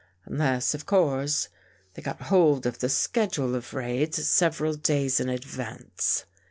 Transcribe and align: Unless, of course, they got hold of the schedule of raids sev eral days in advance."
Unless, 0.25 0.73
of 0.73 0.87
course, 0.87 1.47
they 1.93 2.01
got 2.01 2.23
hold 2.23 2.65
of 2.65 2.79
the 2.79 2.89
schedule 2.89 3.53
of 3.53 3.75
raids 3.75 4.27
sev 4.27 4.57
eral 4.57 4.81
days 4.81 5.19
in 5.19 5.29
advance." 5.29 6.25